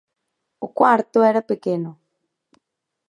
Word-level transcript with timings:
O 0.65 0.67
cuarto 0.77 1.17
era 1.31 1.47
pequeno. 1.51 1.91